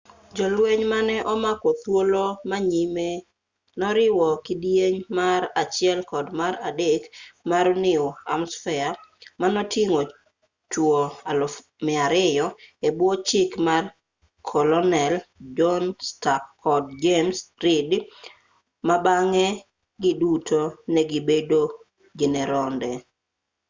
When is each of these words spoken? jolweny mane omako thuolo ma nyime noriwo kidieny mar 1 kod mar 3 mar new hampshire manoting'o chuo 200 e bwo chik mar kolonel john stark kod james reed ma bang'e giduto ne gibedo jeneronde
jolweny 0.35 0.85
mane 0.93 1.15
omako 1.33 1.69
thuolo 1.81 2.25
ma 2.49 2.57
nyime 2.69 3.09
noriwo 3.79 4.27
kidieny 4.45 4.97
mar 5.17 5.41
1 5.63 6.11
kod 6.11 6.25
mar 6.39 6.53
3 6.63 7.03
mar 7.51 7.65
new 7.85 8.03
hampshire 8.27 8.99
manoting'o 9.41 10.01
chuo 10.71 10.99
200 11.81 12.45
e 12.87 12.89
bwo 12.97 13.11
chik 13.27 13.51
mar 13.67 13.83
kolonel 14.49 15.13
john 15.57 15.85
stark 16.09 16.43
kod 16.63 16.83
james 17.03 17.37
reed 17.63 17.91
ma 18.87 18.95
bang'e 19.05 19.47
giduto 20.03 20.59
ne 20.93 21.01
gibedo 21.11 21.61
jeneronde 22.19 22.91